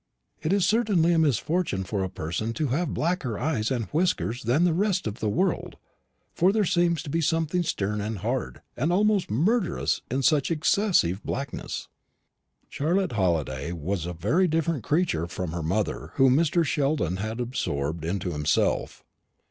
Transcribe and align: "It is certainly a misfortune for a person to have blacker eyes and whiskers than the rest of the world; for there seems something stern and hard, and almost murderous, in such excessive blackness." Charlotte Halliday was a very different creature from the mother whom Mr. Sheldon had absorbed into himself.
"It 0.41 0.51
is 0.51 0.65
certainly 0.65 1.13
a 1.13 1.19
misfortune 1.19 1.83
for 1.83 2.03
a 2.03 2.09
person 2.09 2.53
to 2.53 2.69
have 2.69 2.91
blacker 2.95 3.37
eyes 3.37 3.69
and 3.69 3.85
whiskers 3.91 4.41
than 4.41 4.63
the 4.63 4.73
rest 4.73 5.05
of 5.05 5.19
the 5.19 5.29
world; 5.29 5.75
for 6.33 6.51
there 6.51 6.65
seems 6.65 7.05
something 7.23 7.61
stern 7.61 8.01
and 8.01 8.17
hard, 8.17 8.61
and 8.75 8.91
almost 8.91 9.29
murderous, 9.29 10.01
in 10.09 10.23
such 10.23 10.49
excessive 10.49 11.23
blackness." 11.23 11.87
Charlotte 12.67 13.11
Halliday 13.11 13.73
was 13.73 14.07
a 14.07 14.13
very 14.13 14.47
different 14.47 14.83
creature 14.83 15.27
from 15.27 15.51
the 15.51 15.61
mother 15.61 16.13
whom 16.15 16.35
Mr. 16.35 16.65
Sheldon 16.65 17.17
had 17.17 17.39
absorbed 17.39 18.03
into 18.03 18.31
himself. 18.31 19.03